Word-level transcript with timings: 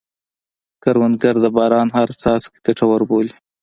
کروندګر 0.83 1.35
د 1.43 1.45
باران 1.57 1.87
هره 1.95 2.13
څاڅکه 2.21 2.59
ګټوره 2.65 3.05
بولي 3.09 3.33